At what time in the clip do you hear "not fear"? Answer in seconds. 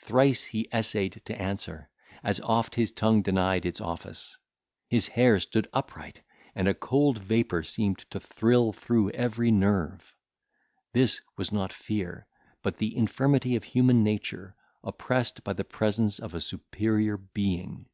11.52-12.26